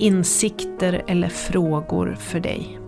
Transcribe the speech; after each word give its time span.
insikter 0.00 1.02
eller 1.06 1.28
frågor 1.28 2.14
för 2.20 2.40
dig. 2.40 2.78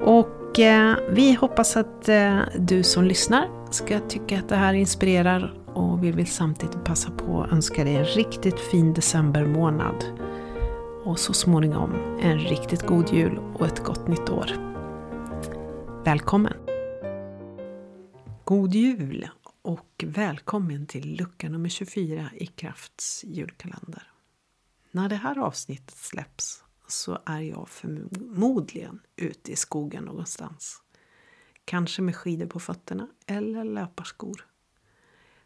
Och 0.00 0.58
eh, 0.58 0.96
vi 1.10 1.34
hoppas 1.34 1.76
att 1.76 2.08
eh, 2.08 2.40
du 2.58 2.82
som 2.82 3.04
lyssnar 3.04 3.72
ska 3.72 4.00
tycka 4.00 4.38
att 4.38 4.48
det 4.48 4.56
här 4.56 4.74
inspirerar 4.74 5.54
och 5.74 6.04
vi 6.04 6.10
vill 6.10 6.26
samtidigt 6.26 6.84
passa 6.84 7.10
på 7.10 7.42
att 7.42 7.52
önska 7.52 7.84
dig 7.84 7.96
en 7.96 8.04
riktigt 8.04 8.60
fin 8.60 8.94
decembermånad. 8.94 10.04
Och 11.04 11.18
så 11.18 11.32
småningom 11.32 12.18
en 12.22 12.38
riktigt 12.38 12.82
god 12.82 13.12
jul 13.12 13.38
och 13.54 13.66
ett 13.66 13.84
gott 13.84 14.08
nytt 14.08 14.30
år. 14.30 14.50
Välkommen! 16.04 16.54
God 18.44 18.74
jul 18.74 19.28
och 19.62 20.04
välkommen 20.06 20.86
till 20.86 21.16
lucka 21.16 21.48
nummer 21.48 21.68
24 21.68 22.30
i 22.34 22.46
Krafts 22.46 23.24
julkalender. 23.24 24.13
När 24.94 25.08
det 25.08 25.16
här 25.16 25.38
avsnittet 25.38 25.96
släpps 25.96 26.64
så 26.86 27.18
är 27.26 27.40
jag 27.40 27.68
förmodligen 27.68 29.00
ute 29.16 29.52
i 29.52 29.56
skogen 29.56 30.04
någonstans. 30.04 30.82
Kanske 31.64 32.02
med 32.02 32.16
skidor 32.16 32.46
på 32.46 32.60
fötterna 32.60 33.08
eller 33.26 33.64
löparskor. 33.64 34.46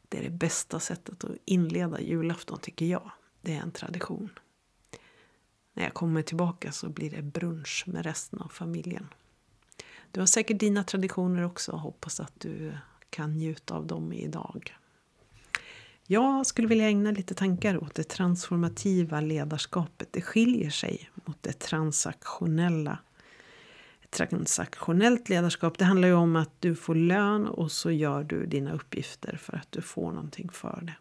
Det 0.09 0.19
är 0.19 0.23
det 0.23 0.31
bästa 0.31 0.81
sättet 0.81 1.25
att 1.25 1.37
inleda 1.45 2.01
julafton 2.01 2.59
tycker 2.59 2.87
jag. 2.87 3.11
Det 3.41 3.55
är 3.55 3.61
en 3.61 3.71
tradition. 3.71 4.31
När 5.73 5.85
jag 5.85 5.95
kommer 5.95 6.23
tillbaka 6.23 6.73
så 6.73 6.89
blir 6.89 7.11
det 7.11 7.23
brunch 7.23 7.85
med 7.87 8.05
resten 8.05 8.41
av 8.41 8.49
familjen. 8.49 9.09
Du 10.11 10.21
har 10.21 10.27
säkert 10.27 10.61
dina 10.61 10.85
traditioner 10.85 11.43
också 11.43 11.73
och 11.73 11.81
hoppas 11.81 12.21
att 12.21 12.41
du 12.41 12.79
kan 13.11 13.33
njuta 13.33 13.75
av 13.75 13.87
dem 13.87 14.13
idag. 14.13 14.78
Jag 16.11 16.47
skulle 16.47 16.69
vilja 16.69 16.89
ägna 16.89 17.11
lite 17.11 17.35
tankar 17.35 17.83
åt 17.83 17.95
det 17.95 18.05
transformativa 18.05 19.21
ledarskapet. 19.21 20.09
Det 20.13 20.21
skiljer 20.21 20.71
sig 20.71 21.11
mot 21.15 21.43
det 21.43 21.53
transaktionella. 21.53 22.99
Ett 24.03 24.11
transaktionellt 24.11 25.29
ledarskap 25.29 25.79
det 25.79 25.85
handlar 25.85 26.09
ju 26.09 26.15
om 26.15 26.37
att 26.37 26.51
du 26.61 26.75
får 26.75 26.95
lön 26.95 27.47
och 27.47 27.73
så 27.73 27.91
gör 27.91 28.25
du 28.25 28.47
dina 28.47 28.73
uppgifter 28.73 29.37
för 29.37 29.57
att 29.57 29.73
du 29.73 29.83
får 29.83 30.13
någonting 30.13 30.49
för 30.53 30.81
det. 30.83 30.95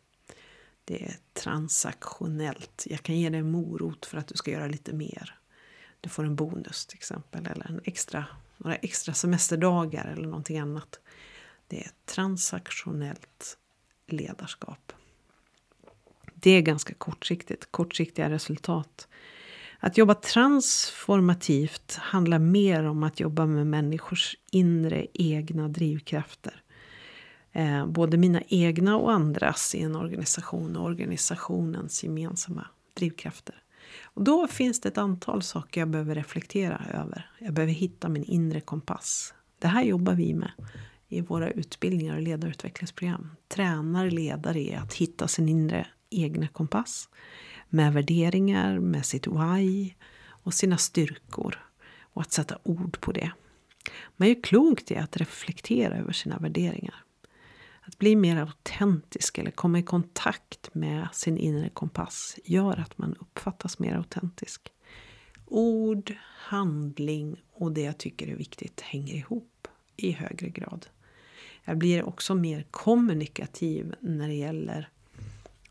Det 0.85 1.03
är 1.05 1.15
transaktionellt. 1.33 2.83
Jag 2.85 3.03
kan 3.03 3.19
ge 3.19 3.29
dig 3.29 3.39
en 3.39 3.51
morot 3.51 4.05
för 4.05 4.17
att 4.17 4.27
du 4.27 4.35
ska 4.35 4.51
göra 4.51 4.67
lite 4.67 4.93
mer. 4.93 5.35
Du 6.01 6.09
får 6.09 6.23
en 6.23 6.35
bonus 6.35 6.85
till 6.85 6.97
exempel 6.97 7.45
eller 7.45 7.67
en 7.67 7.81
extra, 7.83 8.25
några 8.57 8.75
extra 8.75 9.13
semesterdagar 9.13 10.05
eller 10.05 10.27
någonting 10.27 10.59
annat. 10.59 10.99
Det 11.67 11.83
är 11.83 11.91
transaktionellt 12.05 13.57
ledarskap. 14.07 14.93
Det 16.39 16.51
är 16.51 16.61
ganska 16.61 16.93
kortsiktigt, 16.93 17.71
kortsiktiga 17.71 18.29
resultat. 18.29 19.07
Att 19.79 19.97
jobba 19.97 20.13
transformativt 20.13 21.95
handlar 21.95 22.39
mer 22.39 22.83
om 22.83 23.03
att 23.03 23.19
jobba 23.19 23.45
med 23.45 23.67
människors 23.67 24.35
inre 24.51 25.07
egna 25.13 25.67
drivkrafter. 25.67 26.61
Eh, 27.51 27.85
både 27.87 28.17
mina 28.17 28.41
egna 28.47 28.97
och 28.97 29.11
andras 29.11 29.75
i 29.75 29.81
en 29.81 29.95
organisation 29.95 30.75
och 30.75 30.85
organisationens 30.85 32.03
gemensamma 32.03 32.67
drivkrafter. 32.93 33.55
Och 34.03 34.23
då 34.23 34.47
finns 34.47 34.81
det 34.81 34.89
ett 34.89 34.97
antal 34.97 35.41
saker 35.41 35.81
jag 35.81 35.89
behöver 35.89 36.15
reflektera 36.15 36.81
över. 36.93 37.29
Jag 37.39 37.53
behöver 37.53 37.73
hitta 37.73 38.09
min 38.09 38.23
inre 38.23 38.61
kompass. 38.61 39.33
Det 39.59 39.67
här 39.67 39.83
jobbar 39.83 40.13
vi 40.13 40.33
med 40.33 40.51
i 41.07 41.21
våra 41.21 41.51
utbildningar 41.51 42.15
och 42.15 42.21
ledarutvecklingsprogram. 42.21 43.31
Tränar 43.47 44.09
ledare 44.09 44.59
i 44.59 44.75
att 44.75 44.93
hitta 44.93 45.27
sin 45.27 45.49
inre 45.49 45.87
egna 46.09 46.47
kompass. 46.47 47.09
Med 47.69 47.93
värderingar, 47.93 48.79
med 48.79 49.05
sitt 49.05 49.27
why 49.27 49.93
och 50.27 50.53
sina 50.53 50.77
styrkor. 50.77 51.59
Och 52.01 52.21
att 52.21 52.31
sätta 52.31 52.57
ord 52.63 53.01
på 53.01 53.11
det. 53.11 53.31
Man 54.17 54.27
gör 54.27 54.43
klokt 54.43 54.91
i 54.91 54.95
att 54.95 55.17
reflektera 55.17 55.97
över 55.97 56.13
sina 56.13 56.37
värderingar. 56.37 57.03
Att 57.81 57.97
bli 57.97 58.15
mer 58.15 58.37
autentisk 58.37 59.37
eller 59.37 59.51
komma 59.51 59.79
i 59.79 59.83
kontakt 59.83 60.69
med 60.73 61.07
sin 61.13 61.37
inre 61.37 61.69
kompass 61.69 62.39
gör 62.43 62.79
att 62.79 62.97
man 62.97 63.15
uppfattas 63.19 63.79
mer 63.79 63.95
autentisk. 63.95 64.71
Ord, 65.45 66.15
handling 66.37 67.41
och 67.53 67.71
det 67.71 67.81
jag 67.81 67.97
tycker 67.97 68.27
är 68.27 68.35
viktigt 68.35 68.81
hänger 68.81 69.13
ihop 69.13 69.67
i 69.97 70.11
högre 70.11 70.49
grad. 70.49 70.87
Jag 71.63 71.77
blir 71.77 72.03
också 72.03 72.35
mer 72.35 72.63
kommunikativ 72.71 73.95
när 73.99 74.27
det 74.27 74.33
gäller 74.33 74.89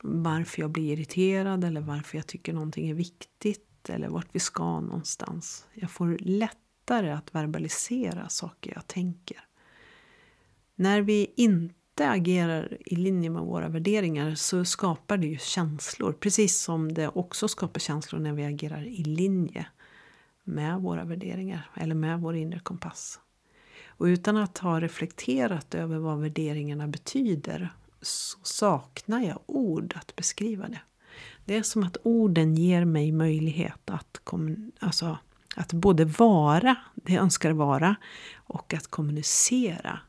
varför 0.06 0.62
jag 0.62 0.70
blir 0.70 0.92
irriterad 0.92 1.64
eller 1.64 1.80
varför 1.80 2.18
jag 2.18 2.26
tycker 2.26 2.52
någonting 2.52 2.88
är 2.90 2.94
viktigt 2.94 3.90
eller 3.90 4.08
vart 4.08 4.28
vi 4.32 4.40
ska 4.40 4.80
någonstans. 4.80 5.66
Jag 5.74 5.90
får 5.90 6.18
lättare 6.20 7.10
att 7.10 7.34
verbalisera 7.34 8.28
saker 8.28 8.72
jag 8.74 8.86
tänker. 8.86 9.44
När 10.74 11.02
vi 11.02 11.32
inte 11.36 12.08
agerar 12.08 12.78
i 12.80 12.96
linje 12.96 13.30
med 13.30 13.42
våra 13.42 13.68
värderingar 13.68 14.34
så 14.34 14.64
skapar 14.64 15.16
det 15.16 15.26
ju 15.26 15.38
känslor. 15.38 16.12
Precis 16.12 16.60
som 16.60 16.94
det 16.94 17.08
också 17.08 17.48
skapar 17.48 17.80
känslor 17.80 18.20
när 18.20 18.32
vi 18.32 18.44
agerar 18.44 18.84
i 18.84 19.04
linje 19.04 19.66
med 20.44 20.80
våra 20.80 21.04
värderingar 21.04 21.70
eller 21.74 21.94
med 21.94 22.20
vår 22.20 22.36
inre 22.36 22.60
kompass. 22.60 23.20
Och 23.86 24.04
utan 24.04 24.36
att 24.36 24.58
ha 24.58 24.80
reflekterat 24.80 25.74
över 25.74 25.98
vad 25.98 26.20
värderingarna 26.20 26.88
betyder 26.88 27.72
så 28.06 28.38
saknar 28.42 29.20
jag 29.20 29.40
ord 29.46 29.94
att 29.96 30.16
beskriva 30.16 30.68
det. 30.68 30.80
Det 31.44 31.56
är 31.56 31.62
som 31.62 31.82
att 31.82 31.96
orden 32.02 32.54
ger 32.54 32.84
mig 32.84 33.12
möjlighet 33.12 33.90
att, 33.90 34.20
alltså, 34.78 35.18
att 35.56 35.72
både 35.72 36.04
vara 36.04 36.76
det 36.94 37.12
jag 37.12 37.22
önskar 37.22 37.52
vara 37.52 37.96
och 38.34 38.74
att 38.74 38.86
kommunicera 38.86 40.00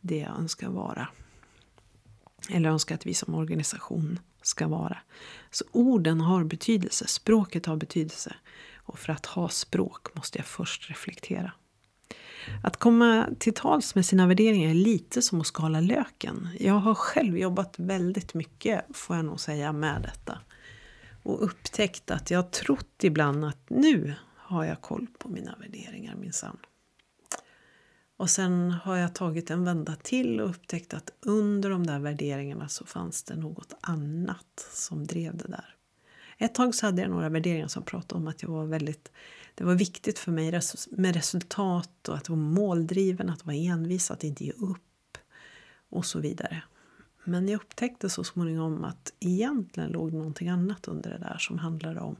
det 0.00 0.18
jag 0.18 0.38
önskar 0.38 0.68
vara. 0.68 1.08
Eller 2.48 2.70
önskar 2.70 2.94
att 2.94 3.06
vi 3.06 3.14
som 3.14 3.34
organisation 3.34 4.18
ska 4.42 4.68
vara. 4.68 4.98
Så 5.50 5.64
orden 5.72 6.20
har 6.20 6.44
betydelse, 6.44 7.06
språket 7.06 7.66
har 7.66 7.76
betydelse. 7.76 8.34
Och 8.76 8.98
för 8.98 9.12
att 9.12 9.26
ha 9.26 9.48
språk 9.48 10.14
måste 10.14 10.38
jag 10.38 10.46
först 10.46 10.90
reflektera. 10.90 11.52
Att 12.62 12.76
komma 12.76 13.28
till 13.38 13.54
tals 13.54 13.94
med 13.94 14.06
sina 14.06 14.26
värderingar 14.26 14.70
är 14.70 14.74
lite 14.74 15.22
som 15.22 15.40
att 15.40 15.46
skala 15.46 15.80
löken. 15.80 16.48
Jag 16.60 16.74
har 16.74 16.94
själv 16.94 17.38
jobbat 17.38 17.74
väldigt 17.78 18.34
mycket, 18.34 18.84
får 18.96 19.16
jag 19.16 19.24
nog 19.24 19.40
säga, 19.40 19.72
med 19.72 20.02
detta. 20.02 20.38
Och 21.22 21.44
upptäckt 21.44 22.10
att 22.10 22.30
jag 22.30 22.50
trott 22.50 23.04
ibland 23.04 23.44
att 23.44 23.70
nu 23.70 24.14
har 24.36 24.64
jag 24.64 24.80
koll 24.80 25.06
på 25.18 25.28
mina 25.28 25.56
värderingar 25.60 26.14
minsann. 26.14 26.56
Och 28.16 28.30
sen 28.30 28.70
har 28.70 28.96
jag 28.96 29.14
tagit 29.14 29.50
en 29.50 29.64
vända 29.64 29.94
till 29.94 30.40
och 30.40 30.50
upptäckt 30.50 30.94
att 30.94 31.10
under 31.20 31.70
de 31.70 31.86
där 31.86 31.98
värderingarna 31.98 32.68
så 32.68 32.86
fanns 32.86 33.22
det 33.22 33.36
något 33.36 33.74
annat 33.80 34.66
som 34.72 35.06
drev 35.06 35.36
det 35.36 35.48
där. 35.48 35.74
Ett 36.38 36.54
tag 36.54 36.74
så 36.74 36.86
hade 36.86 37.02
jag 37.02 37.10
några 37.10 37.28
värderingar 37.28 37.68
som 37.68 37.82
pratade 37.82 38.20
om 38.20 38.28
att 38.28 38.42
jag 38.42 38.50
var 38.50 38.64
väldigt 38.64 39.12
det 39.54 39.64
var 39.64 39.74
viktigt 39.74 40.18
för 40.18 40.32
mig 40.32 40.60
med 40.90 41.14
resultat 41.14 42.08
och 42.08 42.16
att 42.16 42.28
vara 42.28 42.40
måldriven, 42.40 43.30
att 43.30 43.46
vara 43.46 43.56
envis, 43.56 44.10
att 44.10 44.24
inte 44.24 44.44
ge 44.44 44.52
upp 44.52 45.18
och 45.88 46.06
så 46.06 46.20
vidare. 46.20 46.62
Men 47.24 47.48
jag 47.48 47.56
upptäckte 47.56 48.10
så 48.10 48.24
småningom 48.24 48.84
att 48.84 49.12
egentligen 49.20 49.90
låg 49.90 50.12
någonting 50.12 50.48
annat 50.48 50.88
under 50.88 51.10
det 51.10 51.18
där 51.18 51.38
som 51.38 51.58
handlade 51.58 52.00
om 52.00 52.16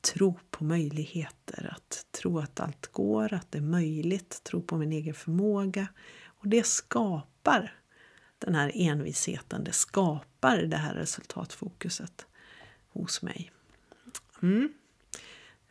tro 0.00 0.38
på 0.50 0.64
möjligheter, 0.64 1.72
att 1.76 2.06
tro 2.10 2.38
att 2.38 2.60
allt 2.60 2.86
går, 2.86 3.32
att 3.32 3.52
det 3.52 3.58
är 3.58 3.62
möjligt, 3.62 4.40
tro 4.44 4.62
på 4.62 4.76
min 4.76 4.92
egen 4.92 5.14
förmåga. 5.14 5.86
Och 6.24 6.48
det 6.48 6.66
skapar 6.66 7.78
den 8.38 8.54
här 8.54 8.72
envisheten, 8.74 9.64
det 9.64 9.72
skapar 9.72 10.58
det 10.58 10.76
här 10.76 10.94
resultatfokuset 10.94 12.26
hos 12.88 13.22
mig. 13.22 13.52
Mm. 14.42 14.72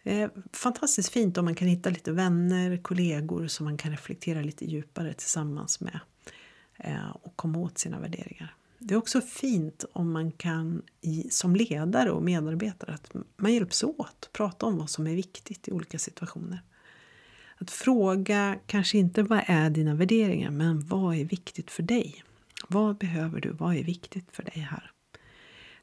Eh, 0.04 0.30
fantastiskt 0.54 1.10
fint 1.10 1.38
om 1.38 1.46
man 1.46 1.56
kan 1.56 1.68
hitta 1.68 1.90
lite 1.90 2.12
vänner, 2.12 2.78
kollegor 2.78 3.48
som 3.48 3.66
man 3.66 3.78
kan 3.78 3.92
reflektera 3.92 4.42
lite 4.42 4.66
djupare 4.66 5.14
tillsammans 5.14 5.80
med 5.80 6.00
eh, 6.78 7.10
och 7.22 7.36
komma 7.36 7.60
åt 7.60 7.78
sina 7.78 8.00
värderingar. 8.00 8.56
Det 8.80 8.94
är 8.94 8.98
också 8.98 9.22
fint 9.22 9.86
om 9.94 10.12
man 10.12 10.32
kan 10.32 10.82
som 11.30 11.56
ledare 11.56 12.12
och 12.12 12.24
medarbetare 12.24 12.94
att 12.94 13.14
man 13.38 13.54
hjälps 13.54 13.84
åt, 13.84 14.30
prata 14.34 14.66
om 14.66 14.78
vad 14.78 14.90
som 14.90 15.08
är 15.08 15.16
viktigt 15.16 15.68
i 15.68 15.72
olika 15.72 16.00
situationer. 16.00 16.62
Att 17.58 17.72
fråga 17.72 18.60
kanske 18.66 18.98
inte 18.98 19.24
vad 19.24 19.42
är 19.48 19.70
dina 19.70 19.96
värderingar 19.96 20.52
men 20.52 20.80
vad 20.80 21.16
är 21.16 21.26
viktigt 21.26 21.72
för 21.72 21.84
dig? 21.84 22.24
Vad 22.68 22.98
behöver 22.98 23.42
du? 23.42 23.50
Vad 23.50 23.76
är 23.76 23.84
viktigt 23.84 24.26
för 24.32 24.44
dig 24.44 24.60
här? 24.60 24.92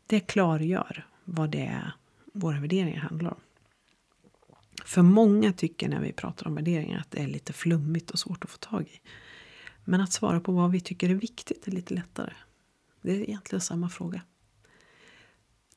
Det 0.07 0.21
klargör 0.21 1.07
vad 1.25 1.51
det 1.51 1.67
är 1.67 1.93
våra 2.33 2.61
värderingar 2.61 3.01
handlar 3.01 3.31
om. 3.31 3.41
För 4.85 5.03
många 5.03 5.53
tycker 5.53 5.89
när 5.89 6.01
vi 6.01 6.13
pratar 6.13 6.47
om 6.47 6.55
värderingar 6.55 7.01
att 7.01 7.11
det 7.11 7.23
är 7.23 7.27
lite 7.27 7.53
flummigt 7.53 8.11
och 8.11 8.19
svårt 8.19 8.45
att 8.45 8.51
få 8.51 8.59
tag 8.59 8.83
i. 8.83 9.01
Men 9.85 10.01
att 10.01 10.13
svara 10.13 10.41
på 10.41 10.53
vad 10.53 10.71
vi 10.71 10.81
tycker 10.81 11.11
är 11.11 11.15
viktigt 11.15 11.67
är 11.67 11.73
lite 11.73 11.95
lättare. 11.95 12.33
Det 13.03 13.13
är 13.13 13.21
egentligen 13.21 13.61
samma 13.61 13.89
fråga. 13.89 14.23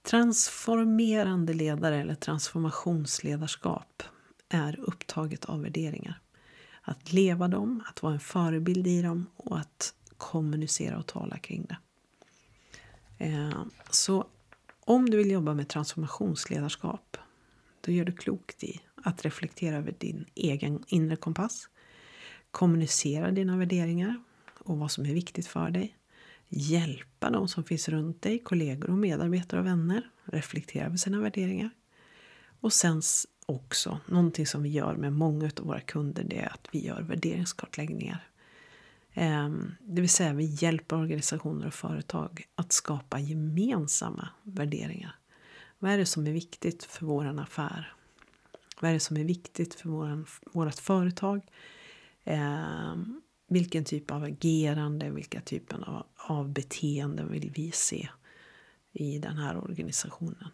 Transformerande 0.02 1.54
ledare 1.54 2.02
eller 2.02 2.16
transformationsledarskap 2.16 4.04
är 4.50 4.80
upptaget 4.80 5.46
av 5.46 5.62
värderingar. 5.62 6.20
Att 6.82 7.14
leva 7.14 7.48
dem, 7.48 7.84
att 7.90 8.04
vara 8.04 8.14
en 8.14 8.20
förebild 8.20 8.88
i 8.88 9.02
dem 9.02 9.26
och 9.36 9.60
att 9.60 9.94
kommunicera 10.18 10.98
och 10.98 11.08
tala 11.08 11.38
kring 11.38 11.66
det. 11.66 11.78
Eh, 13.26 13.64
så 13.90 14.28
om 14.80 15.10
du 15.10 15.18
vill 15.18 15.32
jobba 15.32 15.54
med 15.54 15.68
transformationsledarskap 15.70 17.18
då 17.82 17.92
gör 17.92 18.06
du 18.06 18.12
klokt 18.12 18.64
i 18.64 18.82
att 19.04 19.26
reflektera 19.26 19.78
över 19.78 19.96
din 19.98 20.26
egen 20.36 20.84
inre 20.88 21.16
kompass. 21.16 21.70
Kommunicera 22.52 23.32
dina 23.32 23.58
värderingar 23.58 24.24
och 24.60 24.78
vad 24.78 24.92
som 24.92 25.06
är 25.06 25.14
viktigt 25.14 25.48
för 25.48 25.70
dig. 25.70 25.98
Hjälpa 26.50 27.30
de 27.30 27.48
som 27.48 27.64
finns 27.64 27.90
runt 27.90 28.22
dig, 28.22 28.40
kollegor 28.40 28.90
och 28.90 28.98
medarbetare 28.98 29.60
och 29.60 29.66
vänner. 29.66 30.10
Reflektera 30.24 30.86
över 30.86 30.98
sina 30.98 31.20
värderingar. 31.22 31.70
Och 32.60 32.74
sen 32.74 33.02
också, 33.46 34.00
någonting 34.08 34.48
som 34.48 34.64
vi 34.64 34.70
gör 34.70 34.96
med 34.96 35.14
många 35.14 35.46
av 35.46 35.66
våra 35.66 35.80
kunder, 35.80 36.24
det 36.24 36.40
är 36.40 36.54
att 36.54 36.68
vi 36.72 36.86
gör 36.86 37.02
värderingskartläggningar. 37.02 38.28
Ehm, 39.14 39.72
det 39.80 40.02
vill 40.02 40.10
säga 40.10 40.34
vi 40.34 40.46
hjälper 40.46 40.96
organisationer 40.96 41.68
och 41.68 41.74
företag 41.74 42.46
att 42.56 42.72
skapa 42.72 43.20
gemensamma 43.20 44.30
värderingar. 44.44 45.16
Vad 45.80 45.92
är 45.92 45.98
det 45.98 46.06
som 46.06 46.28
är 46.28 46.32
viktigt 46.32 46.84
för 46.84 47.06
vår 47.06 47.40
affär? 47.40 47.94
Vad 48.84 48.90
är 48.90 48.94
det 48.94 49.00
som 49.00 49.18
är 49.18 49.24
viktigt 49.24 49.74
för 49.74 49.90
våran, 49.90 50.26
vårat 50.52 50.80
företag? 50.80 51.42
Eh, 52.24 52.96
vilken 53.48 53.86
typ 53.86 54.12
av 54.12 54.24
agerande, 54.24 55.10
vilka 55.10 55.42
typer 55.42 55.90
av, 55.90 56.06
av 56.16 56.50
beteenden 56.50 57.32
vill 57.32 57.52
vi 57.56 57.72
se 57.72 58.10
i 58.94 59.20
den 59.20 59.38
här 59.38 59.58
organisationen? 59.58 60.48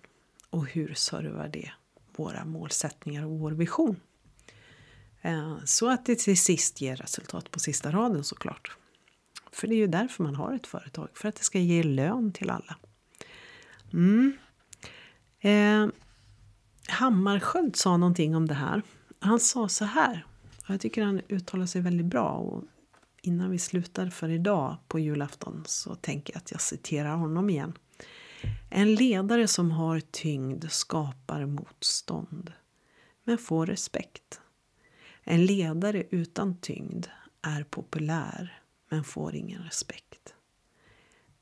Och 0.50 0.68
hur 0.68 0.94
servar 0.94 1.48
det 1.48 1.72
våra 2.16 2.46
målsättningar 2.46 3.26
och 3.26 3.40
vår 3.40 3.52
vision? 3.52 3.96
Eh, 5.22 5.58
så 5.66 5.90
att 5.90 6.06
det 6.06 6.20
till 6.20 6.42
sist 6.42 6.82
ger 6.82 6.96
resultat 6.96 7.52
på 7.52 7.60
sista 7.60 7.92
raden 7.92 8.24
såklart. 8.24 8.78
För 9.52 9.68
det 9.68 9.76
är 9.76 9.78
ju 9.78 9.88
därför 9.88 10.24
man 10.24 10.36
har 10.36 10.54
ett 10.54 10.68
företag, 10.68 11.10
för 11.14 11.30
att 11.30 11.36
det 11.36 11.44
ska 11.44 11.60
ge 11.60 11.84
lön 11.84 12.32
till 12.32 12.50
alla. 12.50 12.78
Mm. 13.94 14.38
Eh, 15.40 15.88
Hammarskjöld 16.90 17.76
sa 17.76 17.98
någonting 17.98 18.36
om 18.36 18.48
det 18.48 18.54
här. 18.54 18.82
Han 19.20 19.40
sa 19.40 19.70
så 19.70 19.86
här, 19.86 20.26
och 20.68 20.70
jag 20.70 20.82
tycker 20.82 21.04
han 21.04 21.22
uttalar 21.30 21.66
sig 21.66 21.82
väldigt 21.82 22.06
bra. 22.06 22.32
Och 22.32 22.64
innan 23.22 23.52
vi 23.52 23.60
slutar 23.60 24.10
för 24.10 24.30
idag 24.30 24.78
på 24.88 25.00
julafton 25.00 25.64
så 25.68 25.96
tänker 25.96 26.34
jag 26.34 26.38
att 26.38 26.52
jag 26.52 26.62
citerar 26.62 27.16
honom 27.16 27.50
igen. 27.50 27.74
En 28.70 28.96
ledare 28.96 29.48
som 29.48 29.72
har 29.72 30.00
tyngd 30.00 30.72
skapar 30.72 31.46
motstånd, 31.46 32.54
men 33.24 33.38
får 33.38 33.66
respekt. 33.66 34.42
En 35.24 35.46
ledare 35.46 36.04
utan 36.12 36.58
tyngd 36.58 37.08
är 37.42 37.64
populär, 37.64 38.62
men 38.90 39.04
får 39.04 39.36
ingen 39.36 39.64
respekt. 39.64 40.34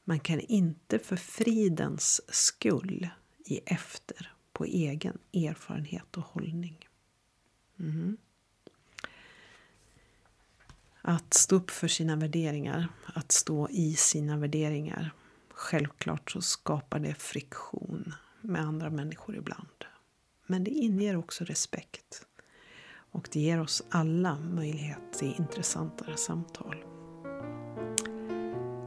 Man 0.03 0.19
kan 0.19 0.39
inte 0.39 0.99
för 0.99 1.15
fridens 1.15 2.21
skull 2.35 3.09
ge 3.45 3.61
efter 3.65 4.36
på 4.57 4.65
egen 4.65 5.17
erfarenhet 5.33 6.17
och 6.17 6.23
hållning. 6.23 6.87
Mm. 7.79 8.17
Att 11.01 11.33
stå 11.33 11.55
upp 11.55 11.71
för 11.71 11.87
sina 11.87 12.15
värderingar, 12.15 12.87
att 13.05 13.31
stå 13.31 13.69
i 13.69 13.95
sina 13.95 14.37
värderingar. 14.37 15.11
Självklart 15.49 16.31
så 16.31 16.41
skapar 16.41 16.99
det 16.99 17.13
friktion 17.13 18.13
med 18.41 18.61
andra 18.61 18.89
människor 18.89 19.35
ibland. 19.35 19.85
Men 20.47 20.63
det 20.63 20.71
inger 20.71 21.17
också 21.17 21.43
respekt. 21.43 22.25
Och 23.11 23.29
det 23.31 23.39
ger 23.39 23.61
oss 23.61 23.83
alla 23.89 24.39
möjlighet 24.39 25.13
till 25.13 25.35
intressantare 25.37 26.17
samtal. 26.17 26.75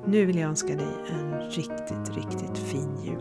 Nu 0.07 0.25
vill 0.25 0.39
jag 0.39 0.49
önska 0.49 0.77
dig 0.77 0.95
en 1.09 1.51
riktigt, 1.51 2.17
riktigt 2.17 2.59
fin 2.59 3.05
jul 3.05 3.20